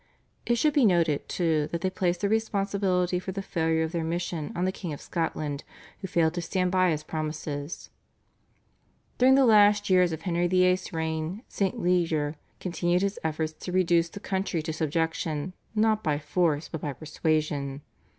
[0.47, 4.03] It should be noted, too, that they placed the responsibility for the failure of their
[4.03, 5.63] mission on the King of Scotland
[5.99, 7.91] who failed to stand by his promises.
[9.19, 11.79] During the last years of Henry VIII.'s reign St.
[11.79, 16.93] Leger continued his efforts to reduce the country to subjection not by force but by
[16.93, 17.83] persuasion.